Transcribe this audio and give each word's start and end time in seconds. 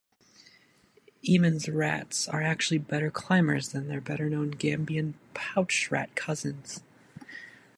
Emin's 1.29 1.69
rats 1.69 2.27
are 2.27 2.41
actually 2.41 2.79
better 2.79 3.11
climbers 3.11 3.69
than 3.71 3.87
their 3.87 4.01
better 4.01 4.27
known 4.31 4.49
Gambian 4.51 5.13
pouched 5.35 5.91
rat 5.91 6.15
cousins. 6.15 6.81